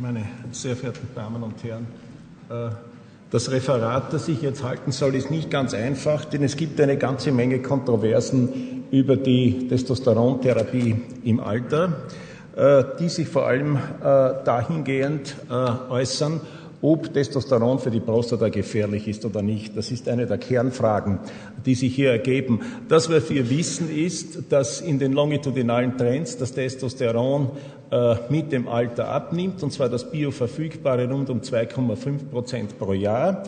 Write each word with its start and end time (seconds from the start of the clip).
meine 0.00 0.24
sehr 0.52 0.76
verehrten 0.76 1.08
Damen 1.14 1.42
und 1.42 1.62
Herren, 1.64 1.86
äh, 2.50 2.70
das 3.30 3.50
Referat, 3.50 4.12
das 4.12 4.28
ich 4.28 4.40
jetzt 4.42 4.62
halten 4.62 4.92
soll, 4.92 5.14
ist 5.14 5.30
nicht 5.30 5.50
ganz 5.50 5.74
einfach, 5.74 6.24
denn 6.24 6.42
es 6.42 6.56
gibt 6.56 6.80
eine 6.80 6.96
ganze 6.96 7.32
Menge 7.32 7.60
Kontroversen 7.60 8.84
über 8.90 9.16
die 9.16 9.68
Testosterontherapie 9.68 10.96
im 11.24 11.40
Alter, 11.40 12.04
äh, 12.56 12.84
die 13.00 13.08
sich 13.08 13.28
vor 13.28 13.46
allem 13.46 13.76
äh, 13.76 13.80
dahingehend 14.44 15.36
äußern, 15.90 16.40
ob 16.80 17.12
Testosteron 17.12 17.80
für 17.80 17.90
die 17.90 18.00
Prostata 18.00 18.48
gefährlich 18.50 19.08
ist 19.08 19.24
oder 19.24 19.42
nicht. 19.42 19.76
Das 19.76 19.90
ist 19.90 20.08
eine 20.08 20.26
der 20.26 20.38
Kernfragen, 20.38 21.18
die 21.66 21.74
sich 21.74 21.94
hier 21.94 22.12
ergeben. 22.12 22.60
Das, 22.88 23.10
was 23.10 23.28
wir 23.30 23.50
wissen, 23.50 23.90
ist, 23.90 24.52
dass 24.52 24.80
in 24.80 25.00
den 25.00 25.12
longitudinalen 25.12 25.98
Trends 25.98 26.36
das 26.36 26.52
Testosteron 26.52 27.50
äh, 27.90 28.16
mit 28.28 28.52
dem 28.52 28.68
Alter 28.68 29.08
abnimmt, 29.08 29.62
und 29.62 29.72
zwar 29.72 29.88
das 29.88 30.10
bioverfügbare 30.10 31.08
rund 31.08 31.30
um 31.30 31.40
2,5 31.40 32.30
Prozent 32.30 32.78
pro 32.78 32.92
Jahr. 32.92 33.44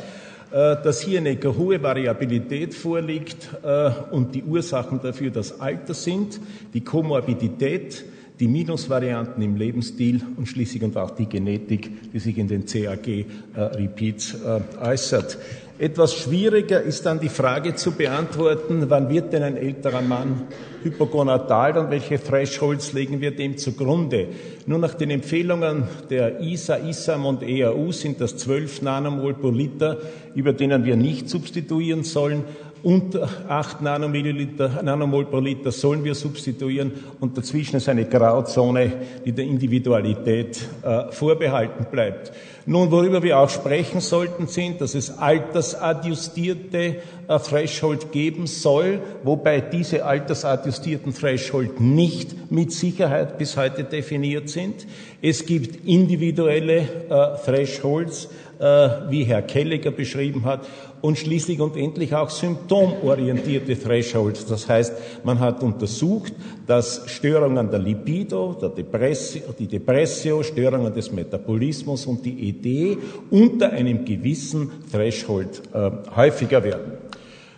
Äh, 0.51 0.83
dass 0.83 1.01
hier 1.01 1.21
eine 1.21 1.39
hohe 1.45 1.81
Variabilität 1.81 2.75
vorliegt 2.75 3.51
äh, 3.62 3.91
und 4.11 4.34
die 4.34 4.43
Ursachen 4.43 5.01
dafür 5.01 5.31
das 5.31 5.61
Alter 5.61 5.95
sind, 5.95 6.41
die 6.75 6.81
Komorbidität, 6.81 8.05
die 8.41 8.49
Minusvarianten 8.49 9.43
im 9.43 9.57
Lebensstil 9.57 10.23
und 10.37 10.47
schließlich 10.47 10.83
und 10.83 10.97
auch 10.97 11.11
die 11.11 11.27
Genetik, 11.27 12.11
die 12.12 12.19
sich 12.19 12.39
in 12.39 12.48
den 12.48 12.65
CAG-Repeats 12.65 14.35
äh, 14.35 14.61
äußert. 14.83 15.39
Etwas 15.79 16.15
schwieriger 16.15 16.83
ist 16.83 17.07
dann 17.07 17.21
die 17.21 17.31
Frage 17.31 17.75
zu 17.75 17.93
beantworten, 17.93 18.84
wann 18.89 19.09
wird 19.09 19.33
denn 19.33 19.43
ein 19.43 19.57
älterer 19.57 20.03
Mann 20.03 20.43
hypogonatal 20.83 21.79
und 21.79 21.91
welche 21.91 22.23
Thresholds 22.23 22.93
legen 22.93 23.23
wir 23.23 23.31
dem 23.31 23.57
zugrunde? 23.57 24.29
Nur 24.67 24.79
nach 24.79 24.93
den 24.93 25.09
Empfehlungen 25.09 25.84
der 26.11 26.41
ISA, 26.41 26.77
ISAM 26.77 27.25
und 27.25 27.43
EAU 27.43 27.93
sind 27.93 28.20
das 28.20 28.37
12 28.37 28.83
Nanomol 28.83 29.33
pro 29.33 29.51
Liter, 29.51 29.97
über 30.34 30.53
denen 30.53 30.84
wir 30.84 30.97
nicht 30.97 31.31
substituieren 31.31 32.05
sollen 32.05 32.45
unter 32.83 33.28
8 33.48 33.83
Nanomilliliter, 33.83 34.83
Nanomol 34.83 35.27
pro 35.27 35.41
Liter 35.41 35.73
sollen 35.73 36.05
wir 36.05 36.14
substituieren 36.14 36.92
und 37.20 37.36
dazwischen 37.36 37.77
ist 37.77 37.89
eine 37.89 38.05
Grauzone, 38.05 38.92
die 39.25 39.33
der 39.33 39.45
Individualität 39.45 40.61
äh, 40.83 41.11
vorbehalten 41.11 41.86
bleibt. 41.91 42.33
Nun, 42.66 42.91
worüber 42.91 43.22
wir 43.22 43.39
auch 43.39 43.48
sprechen 43.48 44.00
sollten, 44.00 44.47
sind, 44.47 44.80
dass 44.80 44.94
es 44.94 45.16
altersadjustierte 45.19 46.97
äh, 47.27 47.39
Threshold 47.39 48.12
geben 48.12 48.47
soll, 48.47 49.00
wobei 49.22 49.61
diese 49.61 50.05
altersadjustierten 50.05 51.14
Threshold 51.14 51.80
nicht 51.80 52.50
mit 52.50 52.72
Sicherheit 52.72 53.39
bis 53.39 53.56
heute 53.56 53.84
definiert 53.84 54.50
sind. 54.50 54.86
Es 55.22 55.47
gibt 55.47 55.86
individuelle 55.86 56.78
äh, 57.08 57.44
Thresholds, 57.44 58.28
äh, 58.58 58.64
wie 59.08 59.24
Herr 59.24 59.42
Kelliger 59.42 59.91
beschrieben 59.91 60.45
hat, 60.45 60.67
und 61.00 61.19
schließlich 61.19 61.61
und 61.61 61.77
endlich 61.77 62.14
auch 62.14 62.30
symptomorientierte 62.30 63.78
Thresholds. 63.78 64.47
Das 64.47 64.69
heißt, 64.69 64.92
man 65.24 65.41
hat 65.41 65.62
untersucht, 65.62 66.33
dass 66.67 67.02
Störungen 67.06 67.70
der 67.70 67.78
Libido, 67.78 68.56
der 68.61 68.69
Depressio, 68.70 69.42
die 69.58 69.67
Depressio, 69.67 70.42
Störungen 70.42 70.92
des 70.92 71.11
Metabolismus 71.11 72.06
und 72.06 72.24
die 72.24 72.50
Idee 72.51 72.98
unter 73.31 73.70
einem 73.70 74.05
gewissen 74.05 74.70
Threshold 74.91 75.62
äh, 75.73 75.91
häufiger 76.15 76.62
werden. 76.62 76.92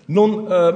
Nun, 0.06 0.46
äh, 0.50 0.72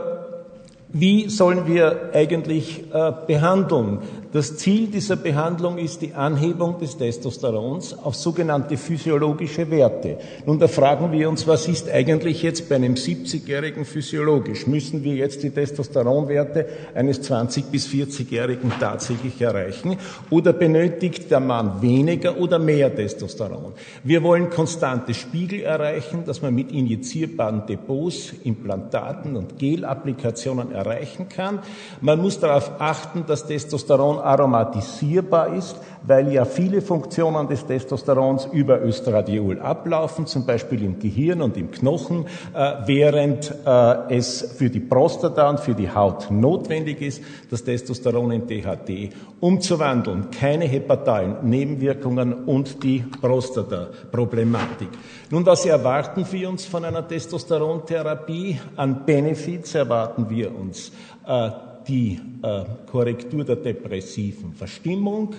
wie 0.92 1.28
sollen 1.28 1.66
wir 1.66 2.10
eigentlich 2.14 2.84
äh, 2.92 3.12
behandeln? 3.26 3.98
Das 4.36 4.54
Ziel 4.58 4.88
dieser 4.88 5.16
Behandlung 5.16 5.78
ist 5.78 6.02
die 6.02 6.12
Anhebung 6.12 6.78
des 6.78 6.98
Testosterons 6.98 7.96
auf 7.96 8.14
sogenannte 8.14 8.76
physiologische 8.76 9.70
Werte. 9.70 10.18
Nun, 10.44 10.58
da 10.58 10.68
fragen 10.68 11.10
wir 11.10 11.30
uns, 11.30 11.46
was 11.46 11.66
ist 11.68 11.88
eigentlich 11.88 12.42
jetzt 12.42 12.68
bei 12.68 12.74
einem 12.74 12.96
70-Jährigen 12.96 13.86
physiologisch? 13.86 14.66
Müssen 14.66 15.02
wir 15.02 15.14
jetzt 15.14 15.42
die 15.42 15.48
Testosteronwerte 15.48 16.66
eines 16.94 17.22
20- 17.22 17.70
bis 17.72 17.88
40-Jährigen 17.88 18.70
tatsächlich 18.78 19.40
erreichen? 19.40 19.96
Oder 20.28 20.52
benötigt 20.52 21.30
der 21.30 21.40
Mann 21.40 21.80
weniger 21.80 22.36
oder 22.36 22.58
mehr 22.58 22.94
Testosteron? 22.94 23.72
Wir 24.04 24.22
wollen 24.22 24.50
konstante 24.50 25.14
Spiegel 25.14 25.60
erreichen, 25.60 26.24
dass 26.26 26.42
man 26.42 26.54
mit 26.54 26.72
injizierbaren 26.72 27.64
Depots, 27.66 28.34
Implantaten 28.44 29.34
und 29.34 29.58
Gelapplikationen 29.58 30.72
erreichen 30.72 31.30
kann. 31.30 31.60
Man 32.02 32.20
muss 32.20 32.38
darauf 32.38 32.72
achten, 32.78 33.24
dass 33.26 33.46
Testosteron 33.46 34.25
aromatisierbar 34.26 35.54
ist, 35.54 35.76
weil 36.06 36.32
ja 36.32 36.44
viele 36.44 36.82
Funktionen 36.82 37.48
des 37.48 37.66
Testosterons 37.66 38.46
über 38.46 38.82
Östradiol 38.82 39.60
ablaufen, 39.60 40.26
zum 40.26 40.46
Beispiel 40.46 40.82
im 40.82 40.98
Gehirn 40.98 41.42
und 41.42 41.56
im 41.56 41.70
Knochen, 41.70 42.26
äh, 42.54 42.74
während 42.86 43.54
äh, 43.64 44.14
es 44.14 44.54
für 44.56 44.70
die 44.70 44.80
Prostata 44.80 45.48
und 45.50 45.60
für 45.60 45.74
die 45.74 45.90
Haut 45.90 46.30
notwendig 46.30 47.02
ist, 47.02 47.22
das 47.50 47.64
Testosteron 47.64 48.32
in 48.32 48.46
THT 48.46 49.14
umzuwandeln. 49.40 50.30
Keine 50.30 50.64
hepatalen 50.64 51.36
Nebenwirkungen 51.42 52.32
und 52.44 52.82
die 52.82 53.04
Prostata-Problematik. 53.20 54.88
Nun, 55.30 55.44
was 55.44 55.66
erwarten 55.66 56.24
wir 56.30 56.48
uns 56.48 56.66
von 56.66 56.84
einer 56.84 57.06
Testosterontherapie? 57.06 58.60
An 58.76 59.04
Benefits 59.04 59.74
erwarten 59.74 60.30
wir 60.30 60.54
uns 60.54 60.92
äh, 61.26 61.50
die 61.88 62.18
äh, 62.42 62.64
Korrektur 62.90 63.44
der 63.44 63.56
depressiven 63.56 64.52
Verstimmung, 64.52 65.34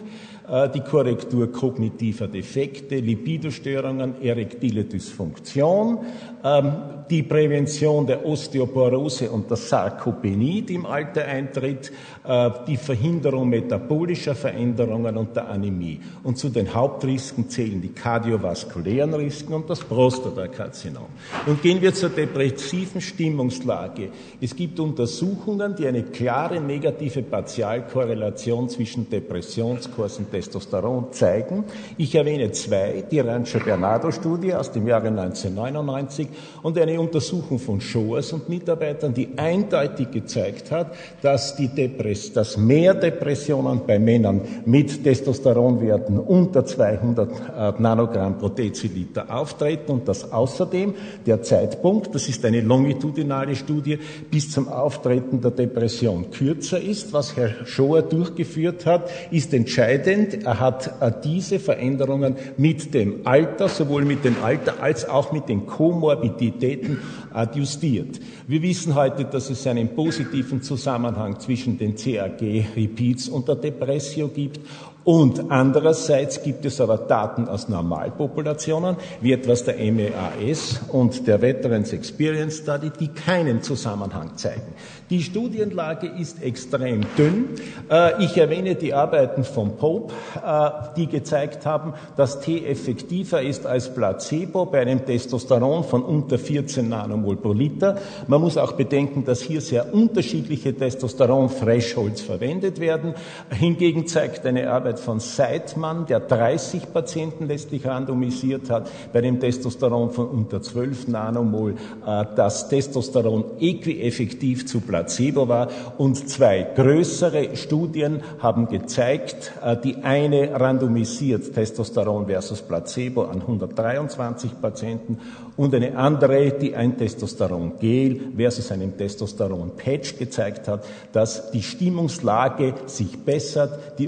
äh, 0.48 0.70
die 0.70 0.80
Korrektur 0.80 1.52
kognitiver 1.52 2.28
Defekte, 2.28 3.00
Lipidostörungen, 3.00 4.22
erektile 4.22 4.86
Dysfunktion, 4.86 6.00
ähm, 6.44 6.74
die 7.10 7.24
Prävention 7.24 8.08
der 8.08 8.26
Osteoporose 8.26 9.30
und 9.30 9.50
der 9.50 9.58
Sarkopenie, 9.58 10.62
die 10.62 10.76
im 10.76 10.86
Alter 10.86 11.26
eintritt, 11.26 11.92
äh, 12.26 12.50
die 12.66 12.78
Verhinderung 12.78 13.50
metabolischer 13.50 14.36
Veränderungen 14.36 15.18
und 15.18 15.36
der 15.36 15.50
Anämie. 15.50 16.00
Und 16.24 16.38
zu 16.38 16.50
den 16.50 16.74
Hauptrisken 16.74 17.50
zählen 17.50 17.82
die 17.82 17.90
kardiovaskulären 17.90 19.14
Risiken 19.14 19.54
und 19.54 19.70
das 19.70 19.80
Prostatakarzinom. 19.80 21.08
Und 21.46 21.62
gehen 21.62 21.82
wir 21.82 21.94
zur 21.94 22.10
depressiven 22.10 23.02
Stimmungslage. 23.02 24.10
Es 24.40 24.56
gibt 24.56 24.80
Untersuchungen, 24.80 25.76
die 25.76 25.88
eine 25.88 26.04
klare 26.04 26.37
negative 26.60 27.24
Partialkorrelation 27.24 28.70
zwischen 28.70 29.10
Depressionskurs 29.10 30.20
und 30.20 30.32
Testosteron 30.32 31.12
zeigen. 31.12 31.64
Ich 31.98 32.14
erwähne 32.16 32.52
zwei, 32.52 33.04
die 33.10 33.20
Rancho-Bernardo-Studie 33.20 34.54
aus 34.54 34.72
dem 34.72 34.88
Jahre 34.88 35.08
1999 35.08 36.28
und 36.64 36.78
eine 36.78 37.00
Untersuchung 37.00 37.60
von 37.60 37.82
Schoers 37.82 38.34
und 38.34 38.50
Mitarbeitern, 38.50 39.14
die 39.14 39.30
eindeutig 39.36 40.12
gezeigt 40.12 40.72
hat, 40.72 40.94
dass, 41.22 41.56
die 41.56 41.70
Depress 41.70 42.34
dass 42.34 42.56
mehr 42.58 42.94
Depressionen 42.94 43.82
bei 43.86 43.98
Männern 44.00 44.42
mit 44.66 45.04
Testosteronwerten 45.04 46.20
unter 46.20 46.66
200 46.66 47.32
äh, 47.32 47.82
Nanogramm 47.82 48.38
pro 48.38 48.50
Deziliter 48.50 49.26
auftreten 49.36 49.92
und 49.92 50.08
dass 50.08 50.32
außerdem 50.32 50.94
der 51.26 51.42
Zeitpunkt, 51.42 52.14
das 52.14 52.30
ist 52.30 52.46
eine 52.46 52.62
longitudinale 52.62 53.56
Studie, 53.56 53.98
bis 54.30 54.52
zum 54.52 54.68
Auftreten 54.68 55.42
der 55.42 55.52
Depression 55.52 56.27
kürzer 56.32 56.80
ist. 56.82 57.14
Was 57.14 57.36
Herr 57.36 57.66
Schoer 57.66 58.02
durchgeführt 58.02 58.86
hat, 58.86 59.10
ist 59.32 59.54
entscheidend. 59.54 60.44
Er 60.46 60.60
hat 60.60 61.02
äh, 61.02 61.12
diese 61.24 61.60
Veränderungen 61.60 62.36
mit 62.58 62.94
dem 62.94 63.26
Alter, 63.26 63.70
sowohl 63.70 64.06
mit 64.06 64.26
dem 64.26 64.36
Alter 64.44 64.82
als 64.82 65.08
auch 65.08 65.32
mit 65.32 65.50
den 65.50 65.66
Komorbiditäten 65.66 67.00
adjustiert. 67.34 68.20
Wir 68.48 68.62
wissen 68.62 68.96
heute, 68.96 69.26
dass 69.26 69.50
es 69.50 69.66
einen 69.68 69.90
positiven 69.90 70.62
Zusammenhang 70.62 71.40
zwischen 71.40 71.78
den 71.78 71.96
CAG-Repeats 71.96 73.30
und 73.30 73.48
der 73.48 73.56
Depressio 73.56 74.28
gibt 74.28 74.60
und 75.08 75.52
andererseits 75.52 76.44
gibt 76.44 76.66
es 76.66 76.82
aber 76.82 76.98
Daten 76.98 77.48
aus 77.48 77.70
Normalpopulationen, 77.70 78.98
wie 79.22 79.32
etwas 79.32 79.64
der 79.64 79.78
MEAS 79.78 80.82
und 80.90 81.26
der 81.26 81.42
Veterans 81.42 81.94
Experience 81.94 82.58
Study, 82.58 82.92
die 83.00 83.08
keinen 83.08 83.62
Zusammenhang 83.62 84.36
zeigen. 84.36 84.74
Die 85.10 85.24
Studienlage 85.24 86.08
ist 86.08 86.44
extrem 86.44 87.06
dünn. 87.18 87.52
Äh, 87.90 88.22
ich 88.26 88.36
erwähne 88.36 88.76
die 88.76 88.94
Arbeiten 88.94 89.46
von 89.46 89.78
Pope, 89.78 90.14
äh, 90.46 90.70
die 90.98 91.08
gezeigt 91.08 91.66
haben, 91.66 91.94
dass 92.18 92.42
T 92.42 92.66
effektiver 92.66 93.42
ist 93.42 93.66
als 93.66 93.94
Placebo 93.94 94.66
bei 94.66 94.82
einem 94.82 95.06
Testosteron 95.06 95.86
von 95.86 96.04
unter 96.04 96.38
14 96.38 96.90
Nanomol 96.90 97.38
pro 97.38 97.54
Liter. 97.54 97.98
Man 98.28 98.42
muss 98.42 98.58
auch 98.58 98.74
bedenken, 98.74 99.24
dass 99.24 99.40
hier 99.40 99.62
sehr 99.62 99.94
unterschiedliche 99.94 100.76
Testosteron-Thresholds 100.76 102.20
verwendet 102.20 102.82
werden. 102.82 103.14
Hingegen 103.50 104.06
zeigt 104.08 104.46
eine 104.46 104.70
Arbeit 104.70 104.97
Arbeit 104.98 105.00
von 105.00 105.20
Seidmann, 105.20 106.06
der 106.06 106.20
30 106.20 106.94
Patienten 106.94 107.48
letztlich 107.48 107.86
randomisiert 107.86 108.70
hat, 108.70 108.90
bei 109.14 109.22
dem 109.22 109.40
Testosteron 109.40 110.12
von 110.12 110.28
unter 110.28 110.62
12 110.62 111.08
Nanomol, 111.08 111.76
äh, 112.06 112.26
das 112.36 112.70
Testosteron 112.70 113.44
äquieffektiv 113.60 114.66
zu 114.66 114.82
Placebo 114.82 115.48
war. 115.48 115.70
Und 115.98 116.30
zwei 116.30 116.64
größere 116.76 117.56
Studien 117.56 118.22
haben 118.40 118.68
gezeigt, 118.68 119.54
äh, 119.64 119.78
die 119.78 119.98
eine 120.04 120.60
randomisiert 120.60 121.54
Testosteron 121.54 122.28
versus 122.28 122.62
Placebo 122.62 123.24
an 123.24 123.42
123 123.42 124.60
Patienten 124.62 125.20
und 125.58 125.74
eine 125.74 125.98
andere, 125.98 126.52
die 126.52 126.76
ein 126.76 126.98
Testosteron-Gel 126.98 128.34
versus 128.38 128.72
einem 128.72 128.98
Testosteron-Patch 128.98 130.18
gezeigt 130.18 130.68
hat, 130.68 130.86
dass 131.12 131.52
die 131.52 131.64
Stimmungslage 131.64 132.76
sich 132.86 133.18
bessert. 133.18 134.00
Die 134.00 134.08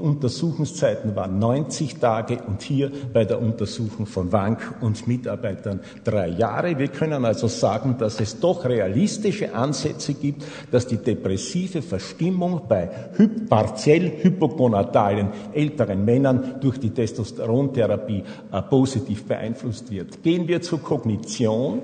Untersuchungszeiten 0.79 1.15
waren 1.15 1.39
90 1.39 1.99
Tage 1.99 2.39
und 2.47 2.61
hier 2.61 2.91
bei 3.13 3.25
der 3.25 3.41
Untersuchung 3.41 4.05
von 4.05 4.31
Wank 4.31 4.75
und 4.81 5.07
Mitarbeitern 5.07 5.81
drei 6.03 6.29
Jahre. 6.29 6.77
Wir 6.77 6.87
können 6.87 7.25
also 7.25 7.47
sagen, 7.47 7.95
dass 7.97 8.19
es 8.19 8.39
doch 8.39 8.65
realistische 8.65 9.53
Ansätze 9.53 10.13
gibt, 10.13 10.43
dass 10.71 10.87
die 10.87 10.97
depressive 10.97 11.81
Verstimmung 11.81 12.61
bei 12.67 12.89
partiell 13.49 14.23
hypogonadalen 14.23 15.29
älteren 15.53 16.05
Männern 16.05 16.55
durch 16.61 16.79
die 16.79 16.91
Testosterontherapie 16.91 18.23
äh, 18.51 18.61
positiv 18.61 19.25
beeinflusst 19.25 19.91
wird. 19.91 20.23
Gehen 20.23 20.47
wir 20.47 20.61
zur 20.61 20.81
Kognition. 20.81 21.81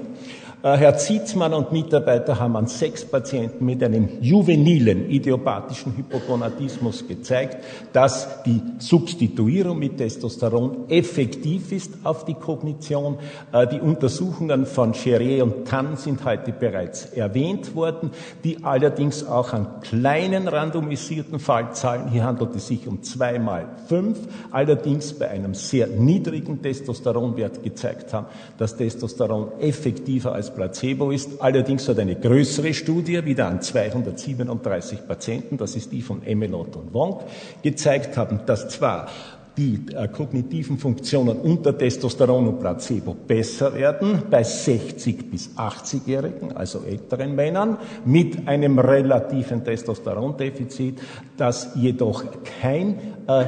Äh, 0.66 0.78
Herr 0.78 0.98
Zietzmann 0.98 1.54
und 1.54 1.72
Mitarbeiter 1.72 2.40
haben 2.40 2.56
an 2.56 2.66
sechs 2.66 3.06
Patienten 3.06 3.66
mit 3.66 3.84
einem 3.84 4.10
juvenilen 4.20 5.12
idiopathischen 5.12 5.96
Hypogonadismus 5.96 7.08
gezeigt, 7.08 7.64
dass 7.94 8.42
die 8.42 8.64
Substituierung 8.80 9.78
mit 9.78 9.98
Testosteron 9.98 10.90
effektiv 10.90 11.72
ist 11.72 11.94
auf 12.04 12.26
die 12.26 12.34
Kognition. 12.34 13.20
Äh, 13.52 13.68
die 13.68 13.80
Untersuchungen 13.80 14.66
von 14.66 14.94
Cherier 14.94 15.44
und 15.44 15.68
Tann 15.68 15.98
sind 15.98 16.26
heute 16.26 16.52
bereits 16.52 17.06
erwähnt 17.14 17.76
worden, 17.76 18.10
die 18.44 18.64
allerdings 18.64 19.24
auch 19.28 19.54
an 19.54 19.82
kleinen 19.82 20.48
randomisierten 20.48 21.38
Fallzahlen, 21.38 22.10
hier 22.10 22.24
handelt 22.24 22.56
es 22.56 22.66
sich 22.66 22.88
um 22.88 23.04
zwei 23.04 23.38
mal 23.38 23.68
fünf, 23.88 24.18
allerdings 24.50 25.14
bei 25.14 25.30
einem 25.30 25.54
sehr 25.54 25.86
niedrigen 25.86 26.64
Testosteronwert 26.64 27.62
gezeigt 27.62 28.14
haben, 28.14 28.26
dass 28.58 28.76
Testosteron 28.78 29.60
effektiver 29.60 30.34
als 30.34 30.55
Placebo 30.56 31.12
ist. 31.12 31.42
Allerdings 31.42 31.88
hat 31.88 32.00
eine 32.00 32.16
größere 32.16 32.74
Studie, 32.74 33.26
wieder 33.26 33.48
an 33.48 33.62
237 33.62 35.08
Patienten, 35.08 35.58
das 35.58 35.76
ist 35.76 35.92
die 35.92 36.02
von 36.02 36.24
Emelot 36.26 36.76
und 36.76 36.94
Wong, 36.94 37.22
gezeigt 37.62 38.18
haben, 38.18 38.40
dass 38.46 38.70
zwar 38.70 39.10
die 39.58 39.80
äh, 39.94 40.08
kognitiven 40.08 40.78
Funktionen 40.78 41.38
unter 41.38 41.78
Testosteron 41.78 42.48
und 42.48 42.60
Placebo 42.60 43.14
besser 43.14 43.74
werden 43.74 44.24
bei 44.30 44.44
60 44.44 45.32
bis 45.32 45.52
80-Jährigen, 45.56 46.56
also 46.56 46.84
älteren 46.84 47.36
Männern, 47.36 47.78
mit 48.06 48.48
einem 48.48 48.80
relativen 48.80 49.64
Testosterondefizit, 49.64 51.00
das 51.38 51.70
jedoch 51.76 52.24
kein 52.62 52.98
äh, 53.28 53.46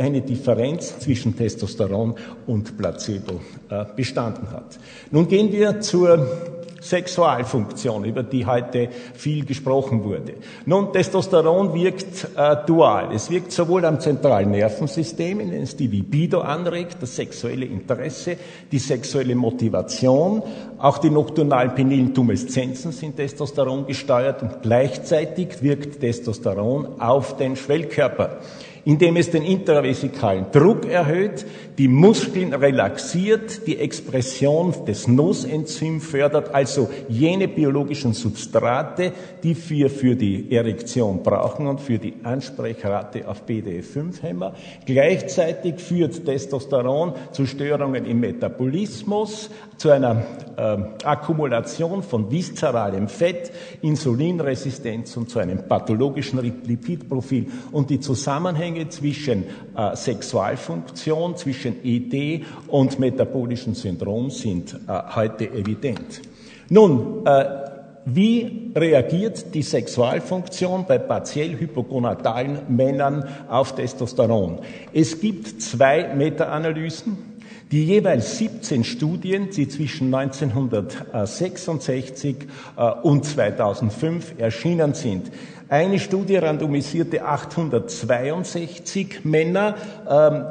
eine 0.00 0.22
Differenz 0.22 1.00
zwischen 1.00 1.36
Testosteron 1.36 2.14
und 2.46 2.76
Placebo 2.76 3.40
äh, 3.68 3.84
bestanden 3.96 4.50
hat. 4.52 4.78
Nun 5.10 5.26
gehen 5.26 5.50
wir 5.52 5.80
zur 5.80 6.26
Sexualfunktion, 6.80 8.04
über 8.04 8.22
die 8.22 8.46
heute 8.46 8.88
viel 9.14 9.44
gesprochen 9.44 10.04
wurde. 10.04 10.34
Nun, 10.66 10.92
Testosteron 10.92 11.74
wirkt 11.74 12.28
äh, 12.36 12.56
dual. 12.66 13.14
Es 13.14 13.30
wirkt 13.30 13.52
sowohl 13.52 13.84
am 13.84 14.00
zentralen 14.00 14.50
Nervensystem, 14.50 15.40
in 15.40 15.50
dem 15.50 15.62
es 15.62 15.76
die 15.76 15.86
Libido 15.86 16.40
anregt, 16.40 16.96
das 17.00 17.16
sexuelle 17.16 17.66
Interesse, 17.66 18.36
die 18.72 18.78
sexuelle 18.78 19.34
Motivation, 19.34 20.42
auch 20.78 20.98
die 20.98 21.10
nocturnalen 21.10 21.74
penilen 21.74 22.14
Tumeszenzen 22.14 22.92
sind 22.92 23.16
Testosteron 23.16 23.86
gesteuert 23.86 24.42
und 24.42 24.62
gleichzeitig 24.62 25.62
wirkt 25.62 26.00
Testosteron 26.00 27.00
auf 27.00 27.36
den 27.36 27.56
Schwellkörper 27.56 28.38
indem 28.84 29.16
es 29.16 29.30
den 29.30 29.42
intravesikalen 29.42 30.46
Druck 30.52 30.86
erhöht, 30.86 31.44
die 31.78 31.88
Muskeln 31.88 32.52
relaxiert, 32.52 33.66
die 33.66 33.78
Expression 33.78 34.74
des 34.86 35.08
NOS-Enzym 35.08 36.00
fördert, 36.00 36.54
also 36.70 36.88
jene 37.08 37.48
biologischen 37.48 38.12
Substrate, 38.12 39.12
die 39.42 39.56
wir 39.68 39.90
für 39.90 40.14
die 40.14 40.54
Erektion 40.54 41.22
brauchen 41.22 41.66
und 41.66 41.80
für 41.80 41.98
die 41.98 42.14
Ansprechrate 42.22 43.26
auf 43.26 43.44
BDE5-Hämmer. 43.44 44.54
Gleichzeitig 44.86 45.80
führt 45.80 46.24
Testosteron 46.24 47.14
zu 47.32 47.46
Störungen 47.46 48.04
im 48.04 48.20
Metabolismus, 48.20 49.50
zu 49.76 49.90
einer 49.90 50.22
äh, 50.56 50.76
Akkumulation 51.04 52.02
von 52.02 52.30
viszeralem 52.30 53.08
Fett, 53.08 53.50
Insulinresistenz 53.82 55.16
und 55.16 55.28
zu 55.28 55.40
einem 55.40 55.66
pathologischen 55.66 56.40
Lipidprofil. 56.40 57.46
Und 57.72 57.90
die 57.90 57.98
Zusammenhänge 57.98 58.88
zwischen 58.90 59.44
äh, 59.76 59.96
Sexualfunktion, 59.96 61.36
zwischen 61.36 61.84
ED 61.84 62.44
und 62.68 62.98
metabolischem 63.00 63.74
Syndrom 63.74 64.30
sind 64.30 64.74
äh, 64.86 65.16
heute 65.16 65.50
evident. 65.50 66.29
Nun, 66.70 67.26
äh, 67.26 67.44
wie 68.04 68.72
reagiert 68.74 69.54
die 69.54 69.62
Sexualfunktion 69.62 70.86
bei 70.86 70.98
partiell 70.98 71.58
hypogonadalen 71.58 72.60
Männern 72.68 73.24
auf 73.48 73.74
Testosteron? 73.74 74.60
Es 74.92 75.20
gibt 75.20 75.60
zwei 75.60 76.14
Meta-Analysen 76.14 77.30
die 77.70 77.84
jeweils 77.84 78.38
17 78.38 78.84
Studien, 78.84 79.50
die 79.50 79.68
zwischen 79.68 80.12
1966 80.12 82.36
äh, 82.76 82.90
und 83.02 83.24
2005 83.24 84.34
erschienen 84.38 84.94
sind. 84.94 85.30
Eine 85.68 86.00
Studie 86.00 86.34
randomisierte 86.36 87.24
862 87.24 89.24
Männer, 89.24 89.76
ähm, 90.08 90.42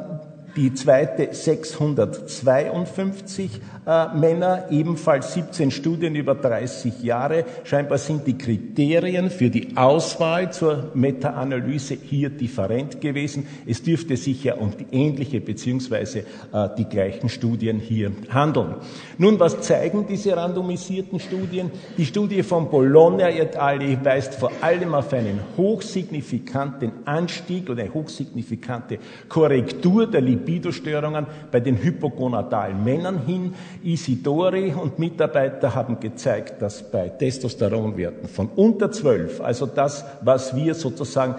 die 0.56 0.74
zweite 0.74 1.28
652 1.32 3.60
äh, 3.86 4.08
Männer, 4.14 4.66
ebenfalls 4.70 5.34
17 5.34 5.70
Studien 5.70 6.14
über 6.14 6.34
30 6.34 7.02
Jahre. 7.02 7.44
Scheinbar 7.64 7.98
sind 7.98 8.26
die 8.26 8.38
Kriterien 8.38 9.30
für 9.30 9.50
die 9.50 9.76
Auswahl 9.76 10.52
zur 10.52 10.90
Meta-Analyse 10.94 11.94
hier 11.94 12.30
different 12.30 13.00
gewesen. 13.00 13.46
Es 13.66 13.82
dürfte 13.82 14.16
sich 14.16 14.44
ja 14.44 14.54
um 14.54 14.72
die 14.76 14.86
ähnliche 14.92 15.40
beziehungsweise 15.40 16.20
äh, 16.52 16.68
die 16.76 16.84
gleichen 16.84 17.28
Studien 17.28 17.78
hier 17.78 18.12
handeln. 18.28 18.74
Nun, 19.18 19.40
was 19.40 19.60
zeigen 19.60 20.06
diese 20.08 20.36
randomisierten 20.36 21.18
Studien? 21.18 21.70
Die 21.96 22.06
Studie 22.06 22.42
von 22.42 22.70
Bologna 22.70 23.30
et 23.30 23.56
al. 23.56 23.80
weist 24.04 24.34
vor 24.34 24.52
allem 24.60 24.94
auf 24.94 25.12
einen 25.12 25.40
hochsignifikanten 25.56 26.92
Anstieg 27.04 27.70
oder 27.70 27.82
eine 27.82 27.94
hochsignifikante 27.94 28.98
Korrektur 29.28 30.06
der 30.06 30.20
Libido-Störungen 30.40 31.26
bei 31.50 31.60
den 31.60 31.82
hypogonadalen 31.82 32.82
Männern 32.82 33.26
hin. 33.26 33.54
Isidori 33.82 34.72
und 34.72 34.98
Mitarbeiter 34.98 35.74
haben 35.74 36.00
gezeigt, 36.00 36.60
dass 36.62 36.90
bei 36.90 37.08
Testosteronwerten 37.08 38.28
von 38.28 38.48
unter 38.56 38.90
12, 38.90 39.40
also 39.40 39.66
das, 39.66 40.04
was 40.22 40.56
wir 40.56 40.74
sozusagen 40.74 41.36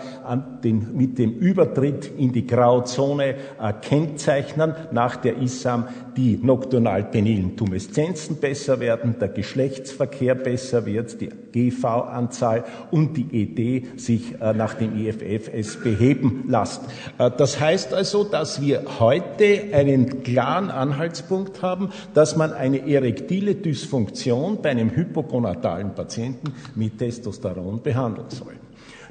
den, 0.63 0.95
mit 0.95 1.17
dem 1.17 1.33
Übertritt 1.33 2.11
in 2.17 2.31
die 2.31 2.45
Grauzone 2.45 3.35
äh, 3.59 3.73
kennzeichnen, 3.81 4.75
nach 4.91 5.15
der 5.17 5.37
ISAM 5.37 5.87
die 6.15 6.37
nocturnal-penilen 6.41 7.55
Tumeszenzen 7.55 8.37
besser 8.37 8.79
werden, 8.79 9.15
der 9.19 9.29
Geschlechtsverkehr 9.29 10.35
besser 10.35 10.85
wird, 10.85 11.21
die 11.21 11.29
GV-Anzahl 11.51 12.63
und 12.91 13.15
die 13.15 13.27
ED 13.31 13.99
sich 13.99 14.39
äh, 14.41 14.53
nach 14.53 14.73
dem 14.73 14.97
IFFS 14.97 15.77
beheben 15.77 16.45
lassen. 16.47 16.85
Äh, 17.17 17.31
das 17.35 17.59
heißt 17.59 17.93
also, 17.93 18.23
dass 18.23 18.61
wir 18.61 18.83
heute 18.99 19.69
einen 19.73 20.23
klaren 20.23 20.69
Anhaltspunkt 20.69 21.61
haben, 21.61 21.89
dass 22.13 22.35
man 22.35 22.53
eine 22.53 22.87
erektile 22.87 23.55
Dysfunktion 23.55 24.61
bei 24.61 24.69
einem 24.69 24.95
hypogonadalen 24.95 25.93
Patienten 25.93 26.53
mit 26.75 26.97
Testosteron 26.97 27.81
behandeln 27.81 28.29
soll. 28.29 28.53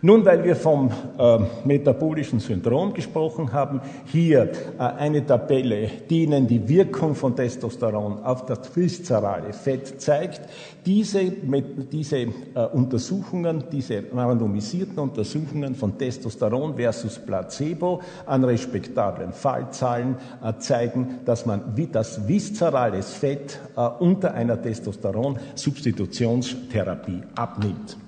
Nun, 0.03 0.25
weil 0.25 0.43
wir 0.45 0.57
vom 0.57 0.91
äh, 1.19 1.39
metabolischen 1.67 2.41
Syndrom 2.41 2.95
gesprochen 2.95 3.53
haben, 3.53 3.83
hier 4.07 4.51
äh, 4.79 4.83
eine 4.83 5.27
Tabelle, 5.27 5.91
die 6.09 6.23
Ihnen 6.23 6.47
die 6.47 6.67
Wirkung 6.67 7.15
von 7.15 7.37
Testosteron 7.37 8.25
auf 8.25 8.47
das 8.47 8.75
viszerale 8.75 9.53
Fett 9.53 10.01
zeigt. 10.01 10.41
Diese, 10.87 11.23
mit, 11.43 11.93
diese 11.93 12.17
äh, 12.17 12.31
Untersuchungen, 12.73 13.65
diese 13.71 14.05
randomisierten 14.11 14.99
Untersuchungen 14.99 15.75
von 15.75 15.99
Testosteron 15.99 16.77
versus 16.77 17.19
Placebo 17.19 18.01
an 18.25 18.43
respektablen 18.45 19.35
Fallzahlen 19.35 20.17
äh, 20.43 20.55
zeigen, 20.61 21.19
dass 21.27 21.45
man 21.45 21.77
wie 21.77 21.89
das 21.89 22.27
viszerales 22.27 23.13
Fett 23.13 23.61
äh, 23.77 23.87
unter 23.99 24.33
einer 24.33 24.63
Testosteron-Substitutionstherapie 24.63 27.21
abnimmt. 27.35 27.99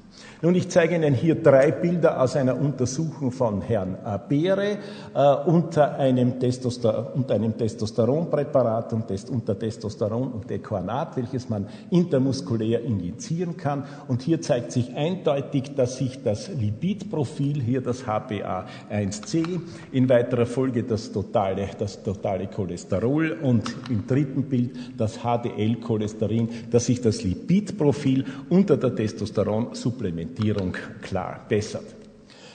Nun, 0.45 0.57
ich 0.57 0.69
zeige 0.71 0.97
Ihnen 0.97 1.15
hier 1.15 1.37
drei 1.37 1.71
Bilder 1.71 2.21
aus 2.21 2.35
einer 2.35 2.59
Untersuchung 2.59 3.31
von 3.31 3.63
Herrn 3.63 3.97
Beere 4.29 4.79
äh, 5.15 5.35
unter, 5.47 5.95
einem 6.01 6.41
Testoster 6.41 7.15
unter 7.15 7.37
einem 7.37 7.57
Testosteronpräparat 7.57 8.93
und 8.93 9.07
Test 9.07 9.31
unter 9.31 9.57
Testosteron 9.57 10.33
und 10.33 10.51
Dequanat, 10.51 11.17
welches 11.17 11.49
man 11.49 11.69
intermuskulär 11.91 12.83
injizieren 12.83 13.57
kann. 13.57 13.85
Und 14.09 14.23
hier 14.23 14.43
zeigt 14.43 14.73
sich 14.73 14.97
eindeutig, 14.97 15.77
dass 15.77 15.99
sich 15.99 16.25
das 16.25 16.49
Lipidprofil, 16.49 17.63
hier 17.63 17.81
das 17.81 18.05
HbA1c, 18.05 19.61
in 19.93 20.09
weiterer 20.09 20.47
Folge 20.47 20.83
das 20.83 21.13
totale, 21.13 21.69
das 21.79 22.03
totale 22.03 22.49
Cholesterol 22.49 23.39
und 23.41 23.73
im 23.89 24.09
dritten 24.09 24.43
Bild 24.43 24.73
das 24.99 25.19
HDL-Cholesterin, 25.19 26.49
dass 26.73 26.87
sich 26.87 27.01
das 27.01 27.23
Lipidprofil 27.23 28.25
unter 28.49 28.77
der 28.77 28.97
Testosteronsupplementierung 28.97 30.32
Orientierung 30.33 30.77
klar 31.03 31.41
bessert. 31.49 31.85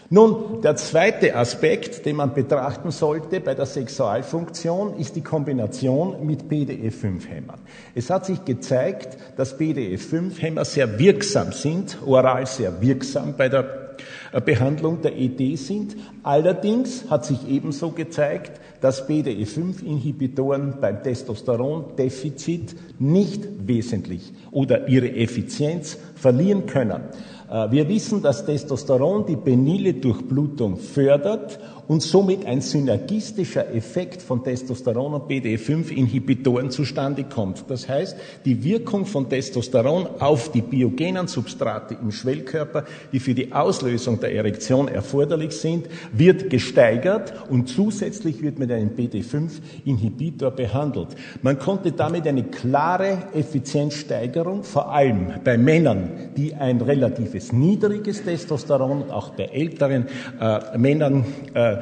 Nun, 0.09 0.61
der 0.61 0.77
zweite 0.77 1.35
Aspekt, 1.35 2.05
den 2.05 2.15
man 2.15 2.33
betrachten 2.33 2.91
sollte 2.91 3.41
bei 3.41 3.53
der 3.53 3.65
Sexualfunktion, 3.65 4.97
ist 4.97 5.17
die 5.17 5.21
Kombination 5.21 6.25
mit 6.25 6.43
BDE5-Hämmern. 6.43 7.59
Es 7.93 8.09
hat 8.09 8.25
sich 8.25 8.45
gezeigt, 8.45 9.17
dass 9.35 9.59
BDE5-Hämmer 9.59 10.63
sehr 10.63 10.97
wirksam 10.97 11.51
sind, 11.51 11.97
oral 12.05 12.45
sehr 12.45 12.81
wirksam 12.81 13.35
bei 13.35 13.49
der 13.49 13.87
äh, 14.31 14.39
Behandlung 14.39 15.01
der 15.01 15.17
ED 15.17 15.57
sind. 15.57 15.97
Allerdings 16.23 17.09
hat 17.09 17.25
sich 17.25 17.47
ebenso 17.49 17.91
gezeigt, 17.91 18.61
dass 18.81 19.09
BDE5-Inhibitoren 19.09 20.75
beim 20.79 21.03
Testosterondefizit 21.03 22.75
nicht 22.99 23.43
wesentlich 23.67 24.33
oder 24.51 24.87
ihre 24.87 25.13
Effizienz 25.15 25.97
verlieren 26.15 26.65
können. 26.65 27.01
Äh, 27.49 27.71
wir 27.71 27.87
wissen, 27.87 28.21
dass 28.21 28.45
Testosteron 28.45 29.25
die 29.25 29.35
penile 29.35 29.93
Durchblutung 29.93 30.77
fördert 30.77 31.59
und 31.87 32.01
somit 32.01 32.45
ein 32.45 32.61
synergistischer 32.61 33.73
Effekt 33.73 34.21
von 34.21 34.43
Testosteron 34.43 35.13
und 35.13 35.29
BDE5-Inhibitoren 35.29 36.69
zustande 36.69 37.23
kommt. 37.23 37.65
Das 37.69 37.87
heißt, 37.87 38.17
die 38.45 38.63
Wirkung 38.63 39.05
von 39.05 39.29
Testosteron 39.29 40.07
auf 40.19 40.51
die 40.51 40.61
biogenen 40.61 41.27
Substrate 41.27 41.97
im 42.01 42.11
Schwellkörper, 42.11 42.83
die 43.11 43.19
für 43.19 43.33
die 43.33 43.53
Auslösung 43.53 44.19
der 44.19 44.33
Erektion 44.33 44.87
erforderlich 44.87 45.53
sind, 45.53 45.87
wird 46.11 46.49
gesteigert 46.49 47.33
und 47.49 47.69
zusätzlich 47.69 48.41
wird 48.41 48.59
mit 48.59 48.71
einem 48.71 48.89
BD5-Inhibitor 48.89 50.51
behandelt. 50.51 51.09
Man 51.41 51.57
konnte 51.57 51.91
damit 51.91 52.27
eine 52.27 52.43
klare 52.43 53.23
Effizienzsteigerung, 53.33 54.63
vor 54.63 54.91
allem 54.91 55.33
bei 55.43 55.57
Männern, 55.57 56.31
die 56.35 56.53
ein 56.53 56.81
relatives 56.81 57.53
niedriges 57.53 58.23
Testosteron, 58.23 59.09
auch 59.09 59.29
bei 59.29 59.45
älteren 59.45 60.07
äh, 60.39 60.77
Männern, 60.77 61.25
äh, 61.53 61.76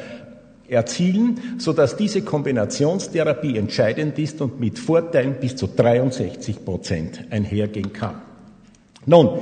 erzielen, 0.68 1.40
sodass 1.58 1.96
diese 1.96 2.22
Kombinationstherapie 2.22 3.58
entscheidend 3.58 4.18
ist 4.18 4.42
und 4.42 4.60
mit 4.60 4.80
Vorteilen 4.80 5.36
bis 5.40 5.56
zu 5.56 5.68
63 5.68 6.66
Prozent 6.66 7.26
einhergehen 7.30 7.94
kann. 7.94 8.16
Nun, 9.06 9.40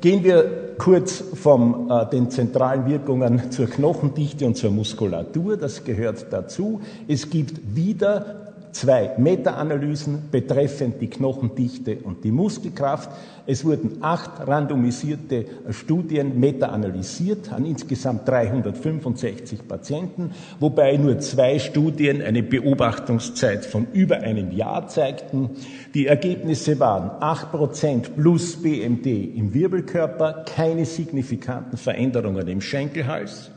gehen 0.00 0.24
wir 0.24 0.74
kurz 0.78 1.22
von 1.34 1.90
äh, 1.90 2.10
den 2.10 2.30
zentralen 2.30 2.86
Wirkungen 2.86 3.50
zur 3.50 3.68
Knochendichte 3.68 4.46
und 4.46 4.56
zur 4.56 4.70
Muskulatur. 4.70 5.56
Das 5.56 5.84
gehört 5.84 6.26
dazu. 6.30 6.80
Es 7.06 7.28
gibt 7.30 7.76
wieder 7.76 8.41
zwei 8.72 9.12
Meta-Analysen 9.16 10.30
betreffend 10.30 11.00
die 11.00 11.08
Knochendichte 11.08 11.98
und 12.02 12.24
die 12.24 12.32
Muskelkraft. 12.32 13.10
Es 13.46 13.64
wurden 13.64 13.98
acht 14.02 14.46
randomisierte 14.46 15.46
Studien 15.70 16.38
meta-analysiert 16.38 17.52
an 17.52 17.64
insgesamt 17.64 18.28
365 18.28 19.66
Patienten, 19.66 20.30
wobei 20.60 20.96
nur 20.96 21.18
zwei 21.18 21.58
Studien 21.58 22.22
eine 22.22 22.42
Beobachtungszeit 22.42 23.64
von 23.64 23.86
über 23.92 24.18
einem 24.18 24.52
Jahr 24.52 24.88
zeigten. 24.88 25.50
Die 25.94 26.06
Ergebnisse 26.06 26.78
waren 26.80 27.10
8% 27.20 28.10
plus 28.16 28.62
BMD 28.62 29.06
im 29.06 29.54
Wirbelkörper, 29.54 30.44
keine 30.54 30.84
signifikanten 30.84 31.76
Veränderungen 31.76 32.46
im 32.48 32.60
Schenkelhals, 32.60 33.50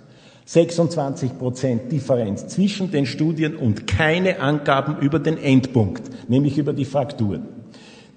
26 0.45 1.39
Prozent 1.39 1.91
Differenz 1.91 2.47
zwischen 2.47 2.91
den 2.91 3.05
Studien 3.05 3.55
und 3.55 3.87
keine 3.87 4.39
Angaben 4.39 4.97
über 4.99 5.17
den 5.19 5.37
Endpunkt, 5.37 6.29
nämlich 6.29 6.57
über 6.57 6.73
die 6.73 6.85
Frakturen. 6.85 7.54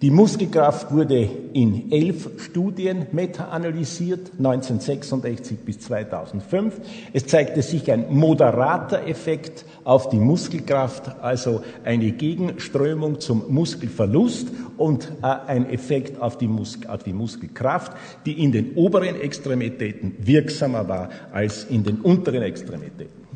Die 0.01 0.13
Muskelkraft 0.13 0.93
wurde 0.93 1.29
in 1.55 1.91
elf 1.91 2.31
Studien 2.39 3.07
meta-analysiert, 3.11 4.31
1966 4.39 5.59
bis 5.59 5.81
2005. 5.81 6.81
Es 7.13 7.27
zeigte 7.27 7.63
sich 7.63 7.91
ein 7.91 8.05
moderater 8.09 9.09
Effekt 9.09 9.65
auf 9.83 10.09
die 10.09 10.21
Muskelkraft, 10.21 11.21
also 11.21 11.63
eine 11.83 12.13
Gegenströmung 12.13 13.19
zum 13.19 13.47
Muskelverlust 13.49 14.47
und 14.77 15.11
äh, 15.21 15.27
ein 15.49 15.69
Effekt 15.69 16.23
auf 16.23 16.39
die, 16.39 16.47
Mus 16.47 16.79
auf 16.87 17.03
die 17.03 17.13
Muskelkraft, 17.13 17.91
die 18.25 18.41
in 18.41 18.53
den 18.53 18.75
oberen 18.77 19.21
Extremitäten 19.21 20.15
wirksamer 20.21 20.87
war 20.87 21.09
als 21.33 21.65
in 21.65 21.83
den 21.83 22.03
unteren 22.03 22.43
Extremitäten. 22.43 23.28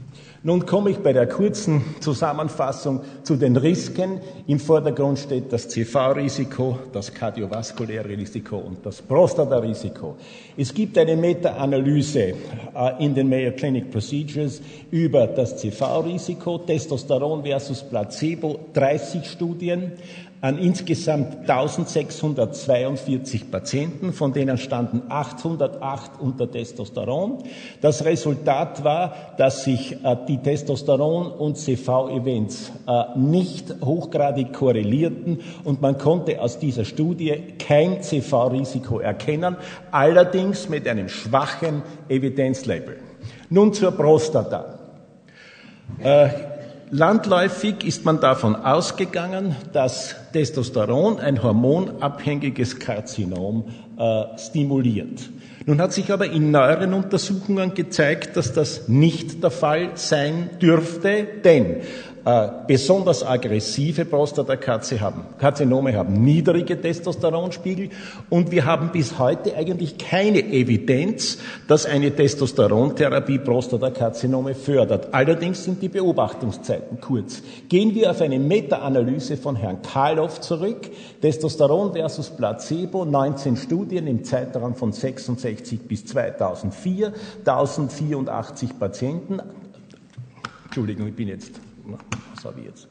Nun 0.44 0.66
komme 0.66 0.90
ich 0.90 0.98
bei 0.98 1.12
der 1.12 1.28
kurzen 1.28 1.84
Zusammenfassung 2.00 3.02
zu 3.22 3.36
den 3.36 3.56
Risiken. 3.56 4.20
Im 4.48 4.58
Vordergrund 4.58 5.20
steht 5.20 5.52
das 5.52 5.68
CV-Risiko, 5.68 6.80
das 6.92 7.14
kardiovaskuläre 7.14 8.08
Risiko 8.08 8.56
und 8.56 8.84
das 8.84 9.00
Prostata-Risiko. 9.02 10.16
Es 10.56 10.74
gibt 10.74 10.98
eine 10.98 11.14
Meta-Analyse 11.14 12.20
äh, 12.20 12.34
in 12.98 13.14
den 13.14 13.28
Mayo 13.28 13.52
Clinic 13.52 13.92
Procedures 13.92 14.60
über 14.90 15.28
das 15.28 15.58
CV-Risiko, 15.58 16.58
Testosteron 16.58 17.44
versus 17.44 17.80
Placebo, 17.84 18.58
30 18.74 19.24
Studien, 19.24 19.92
an 20.42 20.58
insgesamt 20.58 21.48
1642 21.48 23.50
Patienten, 23.50 24.12
von 24.12 24.32
denen 24.32 24.58
standen 24.58 25.02
808 25.08 26.20
unter 26.20 26.50
Testosteron. 26.50 27.38
Das 27.80 28.04
Resultat 28.04 28.82
war, 28.82 29.14
dass 29.38 29.62
sich 29.62 30.04
äh, 30.04 30.16
die 30.26 30.38
Testosteron- 30.38 31.30
und 31.30 31.56
CV-Events 31.56 32.72
äh, 32.88 33.16
nicht 33.16 33.72
hochgradig 33.84 34.52
korrelierten 34.52 35.38
und 35.62 35.80
man 35.80 35.96
konnte 35.96 36.40
aus 36.40 36.58
dieser 36.58 36.84
Studie 36.84 37.54
kein 37.60 38.02
CV-Risiko 38.02 38.98
erkennen, 38.98 39.56
allerdings 39.92 40.68
mit 40.68 40.88
einem 40.88 41.08
schwachen 41.08 41.82
Evidenzlabel. 42.08 42.98
Nun 43.48 43.72
zur 43.72 43.92
Prostata. 43.92 44.80
Äh, 46.00 46.51
Landläufig 46.94 47.86
ist 47.86 48.04
man 48.04 48.20
davon 48.20 48.54
ausgegangen, 48.54 49.56
dass 49.72 50.14
Testosteron 50.34 51.18
ein 51.20 51.42
hormonabhängiges 51.42 52.80
Karzinom 52.80 53.64
äh, 53.98 54.38
stimuliert. 54.38 55.30
Nun 55.64 55.80
hat 55.80 55.94
sich 55.94 56.12
aber 56.12 56.26
in 56.26 56.50
neueren 56.50 56.92
Untersuchungen 56.92 57.72
gezeigt, 57.72 58.36
dass 58.36 58.52
das 58.52 58.88
nicht 58.88 59.42
der 59.42 59.50
Fall 59.50 59.92
sein 59.94 60.50
dürfte, 60.60 61.26
denn 61.42 61.76
äh, 62.24 62.48
besonders 62.68 63.24
aggressive 63.26 64.04
Prostatakarzinome 64.04 65.96
haben 65.96 66.24
niedrige 66.24 66.80
Testosteronspiegel 66.80 67.90
und 68.30 68.52
wir 68.52 68.64
haben 68.64 68.90
bis 68.92 69.18
heute 69.18 69.56
eigentlich 69.56 69.98
keine 69.98 70.38
Evidenz, 70.38 71.38
dass 71.66 71.84
eine 71.84 72.14
Testosterontherapie 72.14 73.38
Prostatakarzinome 73.38 74.54
fördert. 74.54 75.08
Allerdings 75.12 75.64
sind 75.64 75.82
die 75.82 75.88
Beobachtungszeiten 75.88 77.00
kurz. 77.00 77.42
Gehen 77.68 77.92
wir 77.94 78.12
auf 78.12 78.20
eine 78.20 78.38
Meta-Analyse 78.38 79.36
von 79.36 79.56
Herrn 79.56 79.82
Karloff 79.82 80.40
zurück. 80.40 80.90
Testosteron 81.20 81.92
versus 81.92 82.30
Placebo, 82.30 83.04
19 83.04 83.56
Studien 83.56 84.06
im 84.06 84.22
Zeitraum 84.22 84.76
von 84.76 84.92
66 84.92 85.80
bis 85.88 86.06
2004, 86.06 87.12
1084 87.44 88.78
Patienten. 88.78 89.40
Entschuldigung, 90.66 91.08
ich 91.08 91.16
bin 91.16 91.28
jetzt 91.28 91.60
was 91.84 92.44
habe 92.44 92.60
ich 92.60 92.66
jetzt? 92.66 92.88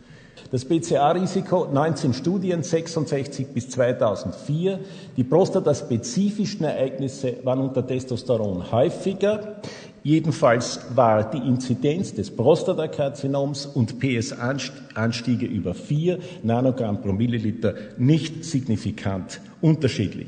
Das 0.51 0.65
BCA-Risiko 0.65 1.67
19 1.71 2.13
Studien 2.13 2.63
66 2.63 3.47
bis 3.47 3.69
2004. 3.69 4.79
Die 5.15 5.23
prostataspezifischen 5.23 6.65
Ereignisse 6.65 7.37
waren 7.43 7.59
unter 7.59 7.85
Testosteron 7.85 8.71
häufiger. 8.71 9.61
Jedenfalls 10.03 10.79
war 10.95 11.29
die 11.29 11.37
Inzidenz 11.37 12.13
des 12.13 12.35
Prostatakarzinoms 12.35 13.67
und 13.67 13.99
PS-Anstiege 13.99 15.45
über 15.45 15.75
4 15.75 16.17
Nanogramm 16.43 17.01
pro 17.01 17.13
Milliliter 17.13 17.75
nicht 17.97 18.43
signifikant 18.43 19.41
unterschiedlich. 19.61 20.27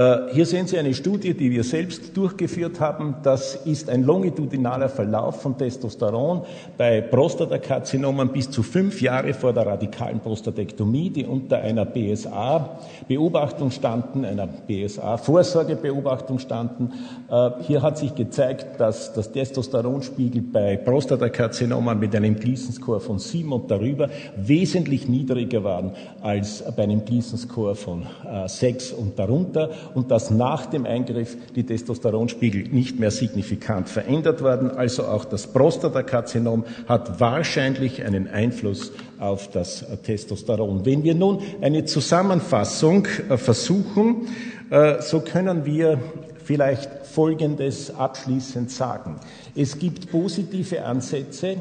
Äh, 0.00 0.32
hier 0.32 0.46
sehen 0.46 0.66
Sie 0.66 0.78
eine 0.78 0.94
Studie, 0.94 1.34
die 1.34 1.50
wir 1.50 1.62
selbst 1.62 2.16
durchgeführt 2.16 2.80
haben. 2.80 3.16
Das 3.22 3.54
ist 3.66 3.90
ein 3.90 4.02
longitudinaler 4.02 4.88
Verlauf 4.88 5.42
von 5.42 5.58
Testosteron 5.58 6.40
bei 6.78 7.02
Prostatakarzinomen 7.02 8.30
bis 8.30 8.50
zu 8.50 8.62
fünf 8.62 9.02
Jahre 9.02 9.34
vor 9.34 9.52
der 9.52 9.66
radikalen 9.66 10.20
Prostatektomie, 10.20 11.10
die 11.10 11.26
unter 11.26 11.58
einer 11.58 11.84
BSA-Beobachtung 11.84 13.70
standen, 13.70 14.24
einer 14.24 14.46
BSA-Vorsorgebeobachtung 14.46 16.38
standen. 16.38 16.94
Äh, 17.30 17.50
hier 17.66 17.82
hat 17.82 17.98
sich 17.98 18.14
gezeigt, 18.14 18.80
dass 18.80 19.12
das 19.12 19.30
Testosteronspiegel 19.32 20.40
bei 20.40 20.78
Prostatakarzinomen 20.78 21.98
mit 21.98 22.16
einem 22.16 22.36
Gleason-Score 22.36 23.00
von 23.00 23.18
sieben 23.18 23.52
und 23.52 23.70
darüber 23.70 24.08
wesentlich 24.34 25.08
niedriger 25.08 25.62
waren 25.62 25.90
als 26.22 26.64
bei 26.74 26.84
einem 26.84 27.04
Gleason-Score 27.04 27.74
von 27.74 28.06
äh, 28.24 28.48
sechs 28.48 28.92
und 28.92 29.18
darunter 29.18 29.68
und 29.94 30.10
dass 30.10 30.30
nach 30.30 30.66
dem 30.66 30.86
Eingriff 30.86 31.36
die 31.54 31.64
Testosteronspiegel 31.64 32.68
nicht 32.68 32.98
mehr 32.98 33.10
signifikant 33.10 33.88
verändert 33.88 34.42
werden. 34.42 34.70
Also 34.70 35.04
auch 35.04 35.24
das 35.24 35.46
Prostatakarzinom 35.46 36.64
hat 36.88 37.20
wahrscheinlich 37.20 38.04
einen 38.04 38.28
Einfluss 38.28 38.92
auf 39.18 39.50
das 39.50 39.84
Testosteron. 40.04 40.84
Wenn 40.84 41.04
wir 41.04 41.14
nun 41.14 41.40
eine 41.60 41.84
Zusammenfassung 41.84 43.06
äh, 43.28 43.36
versuchen, 43.36 44.28
äh, 44.70 45.00
so 45.02 45.20
können 45.20 45.64
wir 45.64 45.98
vielleicht 46.44 47.06
Folgendes 47.06 47.94
abschließend 47.94 48.70
sagen. 48.70 49.16
Es 49.54 49.78
gibt 49.78 50.10
positive 50.10 50.84
Ansätze, 50.84 51.56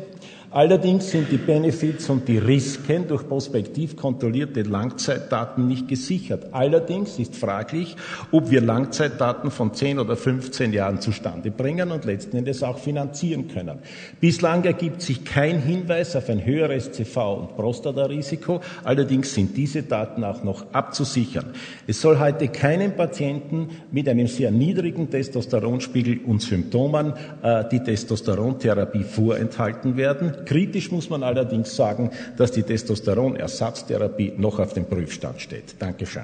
Allerdings 0.52 1.12
sind 1.12 1.32
die 1.32 1.38
Benefits 1.38 2.10
und 2.10 2.28
die 2.28 2.40
Risiken 2.40 3.08
durch 3.08 3.28
prospektiv 3.28 3.96
kontrollierte 3.96 4.64
Langzeitdaten 4.64 5.68
nicht 5.68 5.88
gesichert. 5.88 6.48
Allerdings 6.54 7.20
ist 7.20 7.36
fraglich, 7.36 7.96
ob 8.32 8.50
wir 8.50 8.60
Langzeitdaten 8.60 9.52
von 9.52 9.76
10 9.76 10.00
oder 10.00 10.16
15 10.16 10.74
Jahren 10.74 11.02
zustande 11.02 11.52
bringen 11.52 11.92
und 11.92 12.04
letzten 12.04 12.38
Endes 12.38 12.64
auch 12.64 12.80
finanzieren 12.80 13.48
können. 13.48 13.78
Bislang 14.20 14.64
ergibt 14.64 15.04
sich 15.04 15.24
kein 15.24 15.62
Hinweis 15.62 16.16
auf 16.16 16.30
ein 16.30 16.44
höheres 16.44 16.94
CV- 16.94 17.42
und 17.42 17.56
Prostatarisiko. 17.56 18.60
Allerdings 18.84 19.36
sind 19.36 19.56
diese 19.56 19.84
Daten 19.84 20.24
auch 20.24 20.44
noch 20.44 20.66
abzusichern. 20.74 21.54
Es 21.86 22.02
soll 22.02 22.18
heute 22.18 22.48
keinem 22.48 22.96
Patienten 22.96 23.70
mit 23.92 24.10
einem 24.10 24.26
sehr 24.26 24.50
niedrigen 24.50 25.12
Testosteronspiegel 25.12 26.22
und 26.26 26.42
Symptomen 26.42 27.14
äh, 27.44 27.66
die 27.72 27.84
Testosterontherapie 27.84 29.04
vorenthalten 29.04 29.96
werden. 29.96 30.39
Kritisch 30.46 30.92
muss 30.92 31.10
man 31.10 31.24
allerdings 31.24 31.76
sagen, 31.76 32.12
dass 32.38 32.52
die 32.52 32.64
Testosteronersatztherapie 32.64 34.34
noch 34.38 34.60
auf 34.60 34.74
dem 34.74 34.86
Prüfstand 34.86 35.42
steht. 35.42 35.76
Dankeschön. 35.80 36.24